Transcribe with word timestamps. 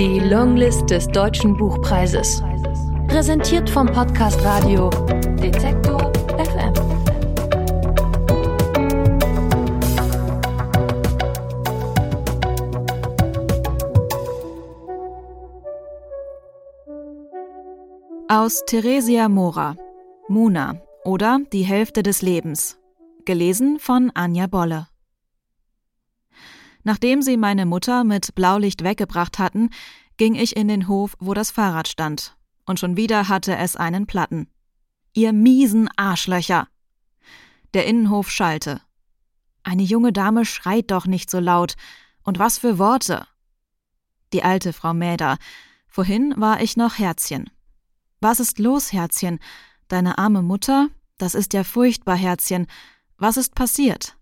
Die 0.00 0.18
Longlist 0.18 0.88
des 0.88 1.06
Deutschen 1.08 1.58
Buchpreises. 1.58 2.42
Präsentiert 3.06 3.68
vom 3.68 3.86
Podcast 3.86 4.42
Radio 4.42 4.88
Detektor 4.88 6.10
FM. 6.38 6.72
Aus 18.28 18.64
Theresia 18.64 19.28
Mora. 19.28 19.76
Muna 20.28 20.80
oder 21.04 21.40
Die 21.52 21.64
Hälfte 21.64 22.02
des 22.02 22.22
Lebens. 22.22 22.78
Gelesen 23.26 23.78
von 23.78 24.10
Anja 24.14 24.46
Bolle. 24.46 24.89
Nachdem 26.82 27.22
sie 27.22 27.36
meine 27.36 27.66
Mutter 27.66 28.04
mit 28.04 28.34
Blaulicht 28.34 28.84
weggebracht 28.84 29.38
hatten, 29.38 29.70
ging 30.16 30.34
ich 30.34 30.56
in 30.56 30.68
den 30.68 30.88
Hof, 30.88 31.16
wo 31.18 31.34
das 31.34 31.50
Fahrrad 31.50 31.88
stand. 31.88 32.36
Und 32.66 32.78
schon 32.78 32.96
wieder 32.96 33.28
hatte 33.28 33.56
es 33.56 33.76
einen 33.76 34.06
Platten. 34.06 34.48
Ihr 35.12 35.32
miesen 35.32 35.88
Arschlöcher! 35.96 36.68
Der 37.74 37.86
Innenhof 37.86 38.30
schallte. 38.30 38.80
Eine 39.62 39.82
junge 39.82 40.12
Dame 40.12 40.44
schreit 40.44 40.90
doch 40.90 41.06
nicht 41.06 41.30
so 41.30 41.38
laut. 41.40 41.74
Und 42.22 42.38
was 42.38 42.58
für 42.58 42.78
Worte! 42.78 43.26
Die 44.32 44.42
alte 44.42 44.72
Frau 44.72 44.94
Mäder. 44.94 45.38
Vorhin 45.86 46.34
war 46.36 46.62
ich 46.62 46.76
noch 46.76 46.98
Herzchen. 46.98 47.50
Was 48.20 48.40
ist 48.40 48.58
los, 48.58 48.92
Herzchen? 48.92 49.40
Deine 49.88 50.18
arme 50.18 50.42
Mutter? 50.42 50.88
Das 51.18 51.34
ist 51.34 51.52
ja 51.52 51.64
furchtbar, 51.64 52.16
Herzchen. 52.16 52.66
Was 53.16 53.36
ist 53.36 53.54
passiert? 53.54 54.16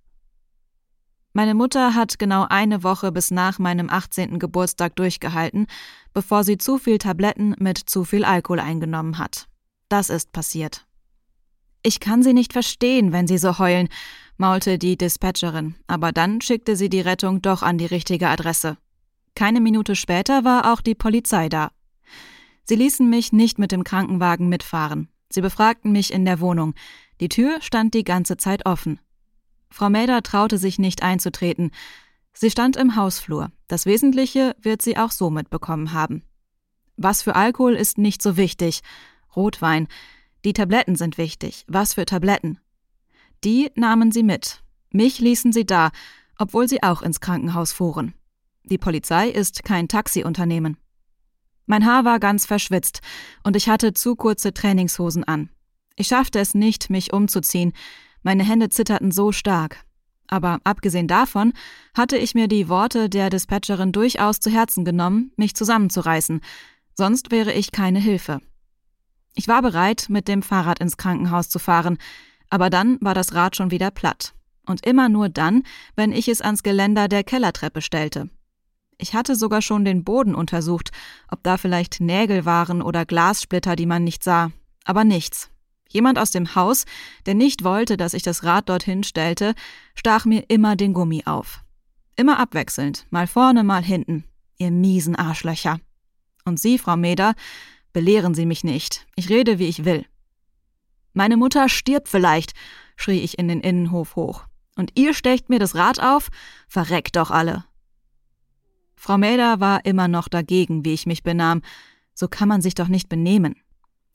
Meine 1.32 1.54
Mutter 1.54 1.94
hat 1.94 2.18
genau 2.18 2.46
eine 2.48 2.82
Woche 2.82 3.12
bis 3.12 3.30
nach 3.30 3.58
meinem 3.58 3.90
18. 3.90 4.38
Geburtstag 4.38 4.96
durchgehalten, 4.96 5.66
bevor 6.12 6.42
sie 6.42 6.58
zu 6.58 6.78
viel 6.78 6.98
Tabletten 6.98 7.54
mit 7.58 7.78
zu 7.78 8.04
viel 8.04 8.24
Alkohol 8.24 8.60
eingenommen 8.60 9.18
hat. 9.18 9.46
Das 9.88 10.10
ist 10.10 10.32
passiert. 10.32 10.86
Ich 11.82 12.00
kann 12.00 12.22
sie 12.22 12.32
nicht 12.32 12.52
verstehen, 12.52 13.12
wenn 13.12 13.26
sie 13.26 13.38
so 13.38 13.58
heulen, 13.58 13.88
maulte 14.36 14.78
die 14.78 14.96
Dispatcherin, 14.96 15.74
aber 15.86 16.12
dann 16.12 16.40
schickte 16.40 16.76
sie 16.76 16.88
die 16.88 17.00
Rettung 17.00 17.40
doch 17.40 17.62
an 17.62 17.78
die 17.78 17.86
richtige 17.86 18.28
Adresse. 18.28 18.76
Keine 19.34 19.60
Minute 19.60 19.94
später 19.94 20.44
war 20.44 20.72
auch 20.72 20.80
die 20.80 20.94
Polizei 20.94 21.48
da. 21.48 21.70
Sie 22.64 22.74
ließen 22.74 23.08
mich 23.08 23.32
nicht 23.32 23.58
mit 23.58 23.72
dem 23.72 23.84
Krankenwagen 23.84 24.48
mitfahren. 24.48 25.08
Sie 25.30 25.40
befragten 25.40 25.92
mich 25.92 26.12
in 26.12 26.24
der 26.24 26.40
Wohnung. 26.40 26.74
Die 27.20 27.28
Tür 27.28 27.60
stand 27.60 27.94
die 27.94 28.04
ganze 28.04 28.36
Zeit 28.36 28.66
offen. 28.66 28.98
Frau 29.70 29.90
Mäder 29.90 30.22
traute 30.22 30.58
sich 30.58 30.78
nicht 30.78 31.02
einzutreten. 31.02 31.70
Sie 32.32 32.50
stand 32.50 32.76
im 32.76 32.96
Hausflur. 32.96 33.50
Das 33.66 33.86
Wesentliche 33.86 34.54
wird 34.60 34.82
sie 34.82 34.96
auch 34.96 35.10
so 35.10 35.30
mitbekommen 35.30 35.92
haben. 35.92 36.22
Was 36.96 37.22
für 37.22 37.36
Alkohol 37.36 37.74
ist 37.74 37.98
nicht 37.98 38.22
so 38.22 38.36
wichtig. 38.36 38.80
Rotwein. 39.34 39.88
Die 40.44 40.52
Tabletten 40.52 40.96
sind 40.96 41.18
wichtig. 41.18 41.64
Was 41.68 41.94
für 41.94 42.04
Tabletten? 42.04 42.58
Die 43.44 43.70
nahmen 43.74 44.12
sie 44.12 44.22
mit. 44.22 44.62
Mich 44.90 45.18
ließen 45.18 45.52
sie 45.52 45.66
da, 45.66 45.90
obwohl 46.38 46.68
sie 46.68 46.82
auch 46.82 47.02
ins 47.02 47.20
Krankenhaus 47.20 47.72
fuhren. 47.72 48.14
Die 48.64 48.78
Polizei 48.78 49.28
ist 49.28 49.64
kein 49.64 49.88
Taxiunternehmen. 49.88 50.76
Mein 51.66 51.84
Haar 51.84 52.04
war 52.04 52.18
ganz 52.18 52.46
verschwitzt 52.46 53.00
und 53.44 53.54
ich 53.54 53.68
hatte 53.68 53.92
zu 53.92 54.16
kurze 54.16 54.54
Trainingshosen 54.54 55.24
an. 55.24 55.50
Ich 55.96 56.08
schaffte 56.08 56.38
es 56.38 56.54
nicht, 56.54 56.90
mich 56.90 57.12
umzuziehen. 57.12 57.72
Meine 58.22 58.44
Hände 58.44 58.68
zitterten 58.68 59.10
so 59.10 59.32
stark. 59.32 59.84
Aber 60.26 60.60
abgesehen 60.64 61.08
davon 61.08 61.52
hatte 61.94 62.18
ich 62.18 62.34
mir 62.34 62.48
die 62.48 62.68
Worte 62.68 63.08
der 63.08 63.30
Dispatcherin 63.30 63.92
durchaus 63.92 64.40
zu 64.40 64.50
Herzen 64.50 64.84
genommen, 64.84 65.32
mich 65.36 65.54
zusammenzureißen, 65.54 66.40
sonst 66.94 67.30
wäre 67.30 67.52
ich 67.52 67.72
keine 67.72 67.98
Hilfe. 67.98 68.40
Ich 69.34 69.48
war 69.48 69.62
bereit, 69.62 70.06
mit 70.08 70.28
dem 70.28 70.42
Fahrrad 70.42 70.80
ins 70.80 70.96
Krankenhaus 70.96 71.48
zu 71.48 71.58
fahren, 71.58 71.96
aber 72.50 72.70
dann 72.70 72.98
war 73.00 73.14
das 73.14 73.34
Rad 73.34 73.56
schon 73.56 73.70
wieder 73.70 73.90
platt. 73.90 74.34
Und 74.66 74.84
immer 74.84 75.08
nur 75.08 75.28
dann, 75.28 75.62
wenn 75.96 76.12
ich 76.12 76.28
es 76.28 76.42
ans 76.42 76.62
Geländer 76.62 77.08
der 77.08 77.24
Kellertreppe 77.24 77.80
stellte. 77.80 78.28
Ich 78.98 79.14
hatte 79.14 79.36
sogar 79.36 79.62
schon 79.62 79.84
den 79.84 80.04
Boden 80.04 80.34
untersucht, 80.34 80.90
ob 81.28 81.42
da 81.42 81.56
vielleicht 81.56 82.00
Nägel 82.00 82.44
waren 82.44 82.82
oder 82.82 83.06
Glassplitter, 83.06 83.76
die 83.76 83.86
man 83.86 84.04
nicht 84.04 84.24
sah. 84.24 84.50
Aber 84.84 85.04
nichts. 85.04 85.50
Jemand 85.88 86.18
aus 86.18 86.30
dem 86.30 86.54
Haus, 86.54 86.84
der 87.26 87.34
nicht 87.34 87.64
wollte, 87.64 87.96
dass 87.96 88.14
ich 88.14 88.22
das 88.22 88.44
Rad 88.44 88.68
dorthin 88.68 89.02
stellte, 89.02 89.54
stach 89.94 90.24
mir 90.26 90.44
immer 90.48 90.76
den 90.76 90.92
Gummi 90.92 91.22
auf. 91.24 91.62
Immer 92.16 92.38
abwechselnd, 92.38 93.06
mal 93.10 93.26
vorne, 93.26 93.64
mal 93.64 93.82
hinten. 93.82 94.24
Ihr 94.58 94.70
miesen 94.70 95.16
Arschlöcher. 95.16 95.80
Und 96.44 96.58
Sie, 96.60 96.78
Frau 96.78 96.96
Meder, 96.96 97.34
belehren 97.92 98.34
Sie 98.34 98.44
mich 98.44 98.64
nicht. 98.64 99.06
Ich 99.16 99.28
rede, 99.28 99.58
wie 99.58 99.68
ich 99.68 99.84
will. 99.84 100.04
Meine 101.12 101.36
Mutter 101.36 101.68
stirbt 101.68 102.08
vielleicht, 102.08 102.52
schrie 102.96 103.20
ich 103.20 103.38
in 103.38 103.48
den 103.48 103.60
Innenhof 103.60 104.16
hoch. 104.16 104.44
Und 104.76 104.92
ihr 104.94 105.14
stecht 105.14 105.48
mir 105.48 105.58
das 105.58 105.74
Rad 105.74 106.00
auf? 106.00 106.28
Verreckt 106.68 107.16
doch 107.16 107.30
alle. 107.30 107.64
Frau 108.94 109.16
Mäder 109.16 109.60
war 109.60 109.84
immer 109.84 110.08
noch 110.08 110.28
dagegen, 110.28 110.84
wie 110.84 110.92
ich 110.92 111.06
mich 111.06 111.22
benahm. 111.22 111.62
So 112.14 112.28
kann 112.28 112.48
man 112.48 112.62
sich 112.62 112.74
doch 112.74 112.88
nicht 112.88 113.08
benehmen. 113.08 113.56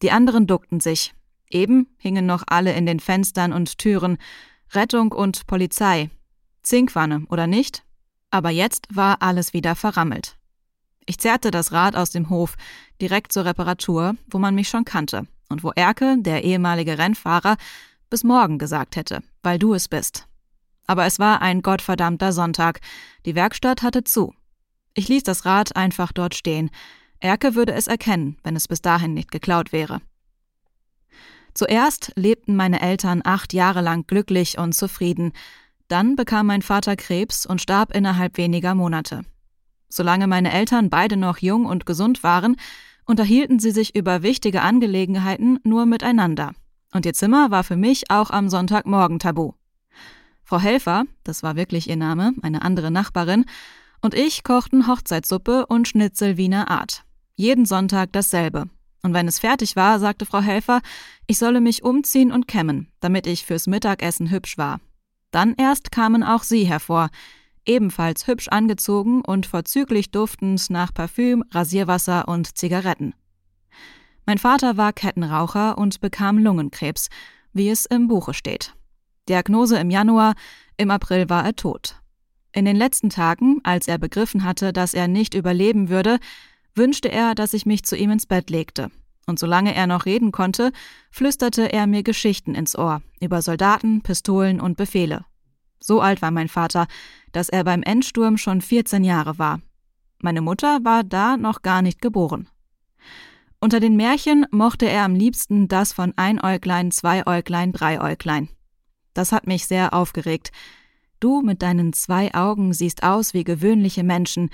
Die 0.02 0.12
anderen 0.12 0.46
duckten 0.46 0.82
sich, 0.82 1.14
Eben 1.54 1.88
hingen 1.98 2.26
noch 2.26 2.44
alle 2.48 2.74
in 2.74 2.86
den 2.86 3.00
Fenstern 3.00 3.54
und 3.54 3.78
Türen 3.78 4.18
Rettung 4.72 5.12
und 5.12 5.46
Polizei. 5.46 6.10
Zinkwanne, 6.64 7.26
oder 7.30 7.46
nicht? 7.46 7.84
Aber 8.32 8.50
jetzt 8.50 8.88
war 8.94 9.22
alles 9.22 9.54
wieder 9.54 9.76
verrammelt. 9.76 10.36
Ich 11.06 11.20
zerrte 11.20 11.52
das 11.52 11.72
Rad 11.72 11.96
aus 11.96 12.10
dem 12.10 12.30
Hof, 12.30 12.56
direkt 13.00 13.32
zur 13.32 13.46
Reparatur, 13.46 14.16
wo 14.32 14.40
man 14.40 14.56
mich 14.56 14.70
schon 14.70 14.86
kannte 14.86 15.28
und 15.50 15.64
wo 15.64 15.72
Erke, 15.72 16.16
der 16.20 16.44
ehemalige 16.44 16.98
Rennfahrer, 16.98 17.58
bis 18.10 18.24
morgen 18.24 18.58
gesagt 18.58 18.96
hätte, 18.96 19.22
weil 19.44 19.60
du 19.60 19.74
es 19.74 19.88
bist. 19.88 20.28
Aber 20.88 21.06
es 21.06 21.20
war 21.20 21.42
ein 21.42 21.62
gottverdammter 21.62 22.34
Sonntag. 22.34 22.80
Die 23.26 23.36
Werkstatt 23.36 23.84
hatte 23.84 24.04
zu. 24.04 24.34
Ich 24.96 25.08
ließ 25.08 25.24
das 25.24 25.46
Rad 25.46 25.76
einfach 25.76 26.12
dort 26.12 26.34
stehen. 26.34 26.72
Erke 27.20 27.56
würde 27.56 27.74
es 27.74 27.88
erkennen, 27.88 28.38
wenn 28.44 28.56
es 28.56 28.68
bis 28.68 28.82
dahin 28.82 29.14
nicht 29.14 29.32
geklaut 29.32 29.72
wäre. 29.72 30.02
Zuerst 31.54 32.12
lebten 32.16 32.56
meine 32.56 32.82
Eltern 32.82 33.22
acht 33.24 33.54
Jahre 33.54 33.82
lang 33.82 34.08
glücklich 34.08 34.58
und 34.58 34.74
zufrieden. 34.74 35.34
Dann 35.88 36.16
bekam 36.16 36.48
mein 36.48 36.62
Vater 36.62 36.96
Krebs 36.96 37.46
und 37.46 37.62
starb 37.62 37.96
innerhalb 37.96 38.38
weniger 38.38 38.74
Monate. 38.74 39.22
Solange 39.90 40.26
meine 40.26 40.52
Eltern 40.52 40.90
beide 40.90 41.18
noch 41.18 41.38
jung 41.38 41.66
und 41.66 41.86
gesund 41.86 42.24
waren, 42.24 42.56
unterhielten 43.06 43.60
sie 43.60 43.72
sich 43.72 43.96
über 43.96 44.24
wichtige 44.24 44.62
Angelegenheiten 44.62 45.60
nur 45.64 45.86
miteinander. 45.86 46.54
Und 46.94 47.06
ihr 47.06 47.14
Zimmer 47.14 47.52
war 47.52 47.64
für 47.64 47.76
mich 47.76 48.10
auch 48.10 48.32
am 48.32 48.50
Sonntagmorgen 48.50 49.20
tabu. 49.20 49.54
Frau 50.44 50.60
Helfer, 50.60 51.06
das 51.24 51.44
war 51.44 51.56
wirklich 51.56 51.90
ihr 51.90 51.96
Name, 51.96 52.34
eine 52.42 52.62
andere 52.64 52.92
Nachbarin, 52.92 53.46
und 54.02 54.14
ich 54.14 54.44
kochten 54.44 54.88
Hochzeitssuppe 54.88 55.66
und 55.68 55.88
Schnitzel 55.88 56.38
Wiener 56.38 56.70
Art. 56.70 57.04
Jeden 57.36 57.66
Sonntag 57.66 58.12
dasselbe, 58.12 58.66
und 59.04 59.14
wenn 59.14 59.28
es 59.28 59.40
fertig 59.40 59.76
war, 59.76 60.00
sagte 60.00 60.26
Frau 60.26 60.42
Helfer, 60.42 60.82
ich 61.28 61.38
solle 61.38 61.62
mich 61.62 61.84
umziehen 61.84 62.32
und 62.32 62.48
kämmen, 62.48 62.88
damit 63.02 63.28
ich 63.28 63.46
fürs 63.46 63.68
Mittagessen 63.68 64.32
hübsch 64.32 64.58
war. 64.58 64.80
Dann 65.32 65.56
erst 65.58 65.92
kamen 65.92 66.24
auch 66.24 66.44
sie 66.44 66.64
hervor, 66.64 67.10
ebenfalls 67.66 68.28
hübsch 68.28 68.48
angezogen 68.48 69.22
und 69.22 69.46
vorzüglich 69.46 70.12
duftend 70.12 70.70
nach 70.70 70.94
Parfüm, 70.94 71.44
Rasierwasser 71.52 72.28
und 72.28 72.58
Zigaretten. 72.58 73.14
Mein 74.26 74.38
Vater 74.38 74.78
war 74.78 74.94
Kettenraucher 74.94 75.78
und 75.78 76.00
bekam 76.00 76.38
Lungenkrebs, 76.38 77.10
wie 77.52 77.70
es 77.70 77.86
im 77.86 78.08
Buche 78.08 78.34
steht. 78.34 78.74
Diagnose 79.28 79.78
im 79.80 79.90
Januar, 79.90 80.36
im 80.78 80.92
April 80.92 81.30
war 81.30 81.46
er 81.46 81.56
tot. 81.56 82.00
In 82.54 82.66
den 82.66 82.76
letzten 82.76 83.10
Tagen, 83.10 83.60
als 83.64 83.88
er 83.88 83.98
begriffen 83.98 84.44
hatte, 84.44 84.72
dass 84.72 84.94
er 84.94 85.08
nicht 85.08 85.34
überleben 85.34 85.90
würde, 85.90 86.20
wünschte 86.76 87.12
er, 87.12 87.36
dass 87.36 87.54
ich 87.54 87.66
mich 87.66 87.84
zu 87.84 87.96
ihm 87.96 88.12
ins 88.12 88.26
Bett 88.26 88.50
legte. 88.50 88.90
Und 89.26 89.40
solange 89.40 89.74
er 89.74 89.88
noch 89.88 90.06
reden 90.06 90.32
konnte, 90.32 90.72
flüsterte 91.10 91.72
er 91.72 91.88
mir 91.88 92.04
Geschichten 92.04 92.56
ins 92.56 92.78
Ohr 92.78 93.02
über 93.22 93.42
Soldaten, 93.42 94.02
Pistolen 94.02 94.60
und 94.60 94.76
Befehle. 94.76 95.26
So 95.80 96.02
alt 96.02 96.22
war 96.22 96.32
mein 96.32 96.50
Vater, 96.50 96.88
dass 97.32 97.50
er 97.50 97.64
beim 97.64 97.84
Endsturm 97.84 98.38
schon 98.38 98.62
14 98.62 99.04
Jahre 99.04 99.38
war. 99.38 99.62
Meine 100.20 100.42
Mutter 100.42 100.80
war 100.84 101.04
da 101.04 101.38
noch 101.38 101.62
gar 101.62 101.82
nicht 101.82 102.02
geboren. 102.02 102.48
Unter 103.60 103.80
den 103.80 103.96
Märchen 103.96 104.46
mochte 104.52 104.86
er 104.86 105.04
am 105.04 105.16
liebsten 105.16 105.68
das 105.68 105.94
von 105.94 106.14
Einäuglein, 106.18 106.92
Zweiäuglein, 106.92 107.72
Dreiäuglein. 107.72 108.50
Das 109.14 109.32
hat 109.32 109.48
mich 109.48 109.68
sehr 109.68 109.94
aufgeregt. 109.94 110.52
Du 111.20 111.42
mit 111.42 111.62
deinen 111.62 111.94
zwei 111.94 112.34
Augen 112.34 112.74
siehst 112.74 113.04
aus 113.04 113.34
wie 113.34 113.46
gewöhnliche 113.46 114.04
Menschen. 114.04 114.50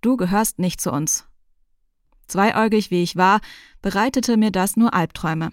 Du 0.00 0.16
gehörst 0.16 0.58
nicht 0.58 0.80
zu 0.80 0.92
uns. 0.92 1.26
Zweiäugig 2.26 2.90
wie 2.90 3.02
ich 3.02 3.16
war, 3.16 3.40
bereitete 3.82 4.36
mir 4.36 4.50
das 4.50 4.76
nur 4.76 4.94
Albträume. 4.94 5.50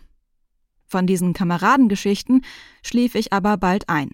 Von 0.87 1.07
diesen 1.07 1.33
Kameradengeschichten 1.33 2.43
schlief 2.83 3.15
ich 3.15 3.33
aber 3.33 3.57
bald 3.57 3.89
ein. 3.89 4.11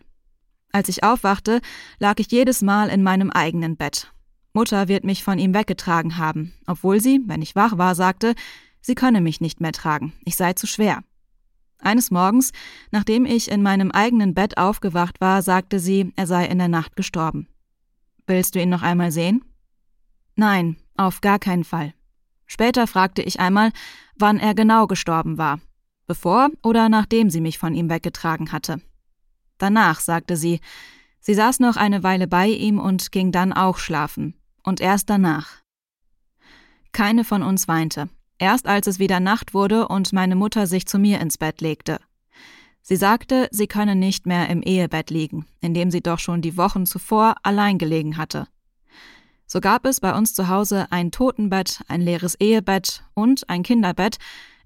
Als 0.71 0.89
ich 0.89 1.04
aufwachte, 1.04 1.62
lag 2.00 2.19
ich 2.19 2.31
jedes 2.31 2.62
Mal 2.62 2.89
in 2.89 3.04
meinem 3.04 3.31
eigenen 3.31 3.77
Bett. 3.77 4.12
Mutter 4.54 4.88
wird 4.88 5.04
mich 5.04 5.24
von 5.24 5.39
ihm 5.39 5.54
weggetragen 5.54 6.18
haben, 6.18 6.54
obwohl 6.65 7.00
sie, 7.00 7.21
wenn 7.25 7.42
ich 7.42 7.56
wach 7.56 7.77
war, 7.77 7.95
sagte, 7.95 8.36
sie 8.81 8.95
könne 8.95 9.21
mich 9.21 9.42
nicht 9.42 9.62
mehr 9.62 9.71
tragen, 9.71 10.13
ich 10.25 10.36
sei 10.36 10.53
zu 10.53 10.68
schwer. 10.68 11.03
Eines 11.80 12.12
Morgens, 12.12 12.51
nachdem 12.92 13.25
ich 13.25 13.51
in 13.51 13.62
meinem 13.62 13.92
eigenen 13.92 14.33
Bett 14.33 14.57
aufgewacht 14.57 15.21
war, 15.21 15.42
sagte 15.42 15.80
sie, 15.80 16.12
er 16.15 16.25
sei 16.25 16.45
in 16.45 16.57
der 16.57 16.69
Nacht 16.69 16.95
gestorben. 16.95 17.48
Willst 18.25 18.56
du 18.56 18.62
ihn 18.62 18.69
noch 18.69 18.81
einmal 18.81 19.12
sehen? 19.12 19.44
Nein, 20.36 20.77
auf 20.95 21.21
gar 21.21 21.39
keinen 21.39 21.63
Fall. 21.63 21.94
Später 22.47 22.88
fragte 22.88 23.21
ich 23.21 23.39
einmal, 23.39 23.71
wann 24.15 24.39
er 24.39 24.55
genau 24.55 24.88
gestorben 24.88 25.38
war, 25.38 25.59
bevor 26.07 26.49
oder 26.63 26.89
nachdem 26.89 27.29
sie 27.29 27.41
mich 27.41 27.59
von 27.59 27.75
ihm 27.75 27.89
weggetragen 27.89 28.51
hatte. 28.51 28.81
Danach, 29.57 29.99
sagte 29.99 30.38
sie, 30.38 30.59
sie 31.19 31.33
saß 31.33 31.59
noch 31.59 31.75
eine 31.75 32.03
Weile 32.03 32.27
bei 32.27 32.47
ihm 32.47 32.79
und 32.79 33.11
ging 33.11 33.31
dann 33.31 33.53
auch 33.53 33.77
schlafen, 33.77 34.33
und 34.63 34.81
erst 34.81 35.09
danach. 35.09 35.61
Keine 36.94 37.23
von 37.23 37.44
uns 37.44 37.67
weinte, 37.67 38.09
erst 38.39 38.65
als 38.65 38.88
es 38.88 38.97
wieder 38.97 39.19
Nacht 39.19 39.53
wurde 39.53 39.88
und 39.88 40.13
meine 40.13 40.35
Mutter 40.35 40.67
sich 40.67 40.88
zu 40.88 40.97
mir 40.97 41.19
ins 41.19 41.38
Bett 41.38 41.61
legte. 41.61 42.00
Sie 42.81 42.95
sagte, 42.95 43.50
sie 43.51 43.67
könne 43.67 43.95
nicht 43.95 44.25
mehr 44.25 44.47
im 44.50 44.61
Ehebett 44.61 45.09
liegen, 45.09 45.45
in 45.59 45.73
dem 45.73 45.91
sie 45.91 46.01
doch 46.01 46.19
schon 46.19 46.41
die 46.41 46.55
Wochen 46.55 46.85
zuvor 46.85 47.35
allein 47.43 47.77
gelegen 47.77 48.15
hatte. 48.15 48.47
So 49.47 49.61
gab 49.61 49.85
es 49.85 50.01
bei 50.01 50.13
uns 50.13 50.33
zu 50.33 50.49
Hause 50.49 50.88
ein 50.91 51.09
Totenbett, 51.11 51.81
ein 51.88 52.01
leeres 52.01 52.35
Ehebett 52.35 53.03
und 53.13 53.49
ein 53.49 53.63
Kinderbett, 53.63 54.17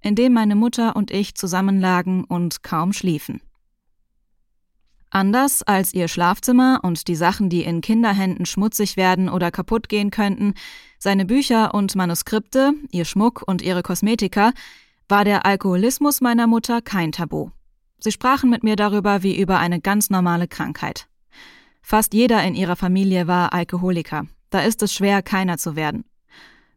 in 0.01 0.15
dem 0.15 0.33
meine 0.33 0.55
Mutter 0.55 0.95
und 0.95 1.11
ich 1.11 1.35
zusammenlagen 1.35 2.23
und 2.23 2.63
kaum 2.63 2.91
schliefen. 2.91 3.41
Anders 5.11 5.61
als 5.61 5.93
ihr 5.93 6.07
Schlafzimmer 6.07 6.79
und 6.83 7.07
die 7.07 7.15
Sachen, 7.15 7.49
die 7.49 7.63
in 7.63 7.81
Kinderhänden 7.81 8.45
schmutzig 8.45 8.97
werden 8.97 9.29
oder 9.29 9.51
kaputt 9.51 9.87
gehen 9.87 10.09
könnten, 10.09 10.55
seine 10.97 11.25
Bücher 11.25 11.73
und 11.73 11.95
Manuskripte, 11.95 12.73
ihr 12.91 13.05
Schmuck 13.05 13.43
und 13.45 13.61
ihre 13.61 13.83
Kosmetika, 13.83 14.51
war 15.09 15.25
der 15.25 15.45
Alkoholismus 15.45 16.21
meiner 16.21 16.47
Mutter 16.47 16.81
kein 16.81 17.11
Tabu. 17.11 17.49
Sie 17.99 18.11
sprachen 18.11 18.49
mit 18.49 18.63
mir 18.63 18.77
darüber 18.77 19.21
wie 19.21 19.37
über 19.37 19.59
eine 19.59 19.81
ganz 19.81 20.09
normale 20.09 20.47
Krankheit. 20.47 21.07
Fast 21.81 22.13
jeder 22.13 22.41
in 22.43 22.55
ihrer 22.55 22.77
Familie 22.77 23.27
war 23.27 23.53
Alkoholiker. 23.53 24.25
Da 24.51 24.59
ist 24.59 24.83
es 24.83 24.93
schwer, 24.93 25.23
keiner 25.23 25.57
zu 25.57 25.75
werden. 25.75 26.05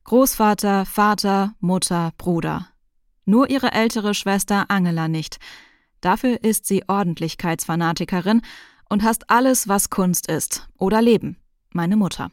Großvater, 0.05 0.87
Vater, 0.87 1.55
Mutter, 1.61 2.13
Bruder. 2.17 2.69
Nur 3.27 3.51
ihre 3.51 3.73
ältere 3.73 4.15
Schwester 4.15 4.67
Angela 4.71 5.09
nicht, 5.09 5.39
Dafür 6.05 6.45
ist 6.45 6.67
sie 6.67 6.85
Ordentlichkeitsfanatikerin 6.87 8.43
und 8.91 9.03
hasst 9.05 9.31
alles, 9.31 9.69
was 9.69 9.89
Kunst 9.89 10.29
ist 10.31 10.69
oder 10.77 11.01
Leben. 11.01 11.39
Meine 11.71 11.97
Mutter. 11.97 12.31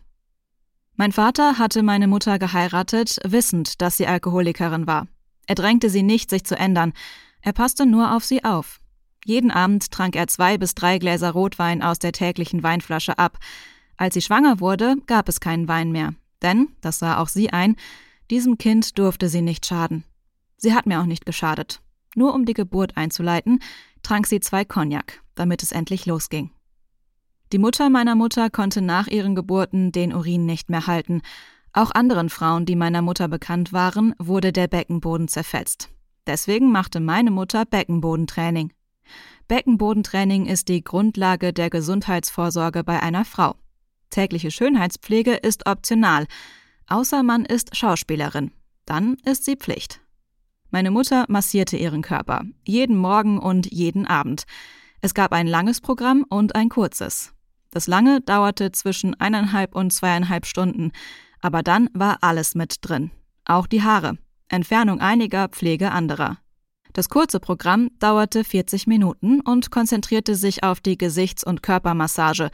Mein 0.97 1.13
Vater 1.13 1.57
hatte 1.57 1.81
meine 1.81 2.07
Mutter 2.07 2.37
geheiratet, 2.37 3.19
wissend, 3.23 3.81
dass 3.81 3.95
sie 3.95 4.07
Alkoholikerin 4.07 4.87
war. 4.87 5.07
Er 5.47 5.55
drängte 5.55 5.89
sie 5.89 6.03
nicht, 6.03 6.29
sich 6.29 6.43
zu 6.43 6.57
ändern. 6.57 6.91
Er 7.41 7.53
passte 7.53 7.85
nur 7.85 8.13
auf 8.13 8.25
sie 8.25 8.43
auf. 8.43 8.81
Jeden 9.23 9.51
Abend 9.51 9.89
trank 9.89 10.17
er 10.17 10.27
zwei 10.27 10.57
bis 10.57 10.75
drei 10.75 10.97
Gläser 10.97 11.31
Rotwein 11.31 11.81
aus 11.81 11.97
der 11.97 12.11
täglichen 12.11 12.63
Weinflasche 12.63 13.17
ab. 13.19 13.37
Als 14.01 14.15
sie 14.15 14.21
schwanger 14.23 14.59
wurde, 14.59 14.95
gab 15.05 15.29
es 15.29 15.39
keinen 15.39 15.67
Wein 15.67 15.91
mehr. 15.91 16.15
Denn, 16.41 16.69
das 16.81 16.97
sah 16.97 17.19
auch 17.19 17.27
sie 17.27 17.51
ein, 17.51 17.75
diesem 18.31 18.57
Kind 18.57 18.97
durfte 18.97 19.29
sie 19.29 19.43
nicht 19.43 19.63
schaden. 19.63 20.05
Sie 20.57 20.73
hat 20.73 20.87
mir 20.87 21.01
auch 21.01 21.05
nicht 21.05 21.23
geschadet. 21.23 21.83
Nur 22.15 22.33
um 22.33 22.45
die 22.45 22.55
Geburt 22.55 22.97
einzuleiten, 22.97 23.59
trank 24.01 24.25
sie 24.25 24.39
zwei 24.39 24.65
Cognac, 24.65 25.21
damit 25.35 25.61
es 25.61 25.71
endlich 25.71 26.07
losging. 26.07 26.49
Die 27.51 27.59
Mutter 27.59 27.91
meiner 27.91 28.15
Mutter 28.15 28.49
konnte 28.49 28.81
nach 28.81 29.05
ihren 29.05 29.35
Geburten 29.35 29.91
den 29.91 30.15
Urin 30.15 30.47
nicht 30.47 30.71
mehr 30.71 30.87
halten. 30.87 31.21
Auch 31.71 31.91
anderen 31.91 32.29
Frauen, 32.29 32.65
die 32.65 32.75
meiner 32.75 33.03
Mutter 33.03 33.27
bekannt 33.27 33.71
waren, 33.71 34.15
wurde 34.17 34.51
der 34.51 34.67
Beckenboden 34.67 35.27
zerfetzt. 35.27 35.89
Deswegen 36.25 36.71
machte 36.71 37.01
meine 37.01 37.29
Mutter 37.29 37.65
Beckenbodentraining. 37.65 38.73
Beckenbodentraining 39.47 40.47
ist 40.47 40.69
die 40.69 40.83
Grundlage 40.83 41.53
der 41.53 41.69
Gesundheitsvorsorge 41.69 42.83
bei 42.83 42.99
einer 42.99 43.25
Frau. 43.25 43.60
Tägliche 44.11 44.51
Schönheitspflege 44.51 45.33
ist 45.33 45.65
optional, 45.65 46.27
außer 46.87 47.23
man 47.23 47.45
ist 47.45 47.75
Schauspielerin. 47.75 48.51
Dann 48.85 49.15
ist 49.25 49.45
sie 49.45 49.55
Pflicht. 49.55 50.01
Meine 50.69 50.91
Mutter 50.91 51.25
massierte 51.27 51.77
ihren 51.77 52.01
Körper, 52.01 52.43
jeden 52.65 52.95
Morgen 52.95 53.39
und 53.39 53.71
jeden 53.71 54.05
Abend. 54.05 54.43
Es 55.01 55.13
gab 55.13 55.31
ein 55.31 55.47
langes 55.47 55.81
Programm 55.81 56.25
und 56.29 56.55
ein 56.55 56.69
kurzes. 56.69 57.33
Das 57.71 57.87
lange 57.87 58.21
dauerte 58.21 58.71
zwischen 58.71 59.19
eineinhalb 59.19 59.75
und 59.75 59.91
zweieinhalb 59.91 60.45
Stunden, 60.45 60.91
aber 61.41 61.63
dann 61.63 61.89
war 61.93 62.19
alles 62.21 62.53
mit 62.53 62.75
drin. 62.81 63.11
Auch 63.45 63.65
die 63.65 63.81
Haare, 63.83 64.17
Entfernung 64.49 64.99
einiger, 64.99 65.49
Pflege 65.49 65.91
anderer. 65.91 66.37
Das 66.93 67.07
kurze 67.07 67.39
Programm 67.39 67.89
dauerte 67.99 68.43
40 68.43 68.87
Minuten 68.87 69.39
und 69.39 69.71
konzentrierte 69.71 70.35
sich 70.35 70.63
auf 70.63 70.81
die 70.81 70.97
Gesichts- 70.97 71.43
und 71.43 71.63
Körpermassage, 71.63 72.51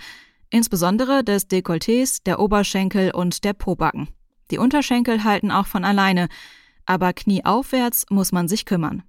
insbesondere 0.50 1.24
des 1.24 1.50
Dekolletés, 1.50 2.24
der 2.24 2.40
Oberschenkel 2.40 3.12
und 3.12 3.44
der 3.44 3.54
Pobacken. 3.54 4.10
Die 4.52 4.58
Unterschenkel 4.58 5.24
halten 5.24 5.52
auch 5.52 5.68
von 5.68 5.84
alleine, 5.84 6.30
aber 6.86 7.14
knieaufwärts 7.14 8.06
muss 8.10 8.32
man 8.32 8.48
sich 8.48 8.66
kümmern. 8.66 9.04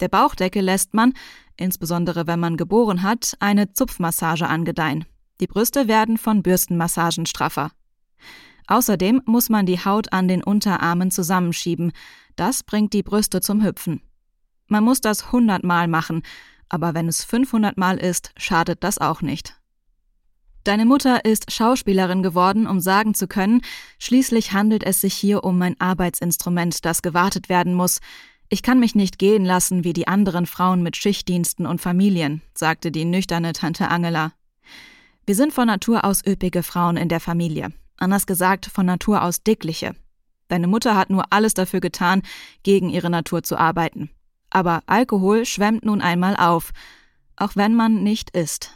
Der 0.00 0.08
Bauchdecke 0.08 0.60
lässt 0.60 0.92
man, 0.92 1.14
insbesondere 1.56 2.26
wenn 2.26 2.40
man 2.40 2.56
geboren 2.56 3.02
hat, 3.02 3.34
eine 3.40 3.72
Zupfmassage 3.72 4.46
angedeihen. 4.46 5.06
Die 5.40 5.46
Brüste 5.46 5.88
werden 5.88 6.18
von 6.18 6.42
Bürstenmassagen 6.42 7.26
straffer. 7.26 7.70
Außerdem 8.66 9.22
muss 9.26 9.48
man 9.48 9.64
die 9.64 9.82
Haut 9.82 10.12
an 10.12 10.28
den 10.28 10.42
Unterarmen 10.42 11.10
zusammenschieben. 11.10 11.92
Das 12.34 12.62
bringt 12.62 12.92
die 12.92 13.02
Brüste 13.02 13.40
zum 13.40 13.62
Hüpfen. 13.62 14.02
Man 14.66 14.84
muss 14.84 15.00
das 15.00 15.32
hundertmal 15.32 15.88
machen, 15.88 16.22
aber 16.68 16.94
wenn 16.94 17.08
es 17.08 17.24
500 17.24 17.76
Mal 17.78 17.98
ist, 17.98 18.32
schadet 18.36 18.82
das 18.82 18.98
auch 18.98 19.22
nicht. 19.22 19.56
Deine 20.66 20.84
Mutter 20.84 21.24
ist 21.24 21.52
Schauspielerin 21.52 22.24
geworden, 22.24 22.66
um 22.66 22.80
sagen 22.80 23.14
zu 23.14 23.28
können, 23.28 23.60
schließlich 24.00 24.52
handelt 24.52 24.82
es 24.82 25.00
sich 25.00 25.14
hier 25.14 25.44
um 25.44 25.58
mein 25.58 25.80
Arbeitsinstrument, 25.80 26.84
das 26.84 27.02
gewartet 27.02 27.48
werden 27.48 27.72
muss. 27.72 28.00
Ich 28.48 28.64
kann 28.64 28.80
mich 28.80 28.96
nicht 28.96 29.20
gehen 29.20 29.44
lassen 29.44 29.84
wie 29.84 29.92
die 29.92 30.08
anderen 30.08 30.44
Frauen 30.44 30.82
mit 30.82 30.96
Schichtdiensten 30.96 31.66
und 31.66 31.80
Familien, 31.80 32.42
sagte 32.52 32.90
die 32.90 33.04
nüchterne 33.04 33.52
Tante 33.52 33.90
Angela. 33.92 34.32
Wir 35.24 35.36
sind 35.36 35.52
von 35.52 35.68
Natur 35.68 36.04
aus 36.04 36.26
üppige 36.26 36.64
Frauen 36.64 36.96
in 36.96 37.08
der 37.08 37.20
Familie. 37.20 37.68
Anders 37.96 38.26
gesagt, 38.26 38.66
von 38.66 38.86
Natur 38.86 39.22
aus 39.22 39.44
dickliche. 39.44 39.94
Deine 40.48 40.66
Mutter 40.66 40.96
hat 40.96 41.10
nur 41.10 41.32
alles 41.32 41.54
dafür 41.54 41.78
getan, 41.78 42.22
gegen 42.64 42.90
ihre 42.90 43.08
Natur 43.08 43.44
zu 43.44 43.56
arbeiten. 43.56 44.10
Aber 44.50 44.82
Alkohol 44.86 45.46
schwemmt 45.46 45.84
nun 45.84 46.00
einmal 46.00 46.34
auf, 46.34 46.72
auch 47.36 47.54
wenn 47.54 47.76
man 47.76 48.02
nicht 48.02 48.30
isst. 48.30 48.75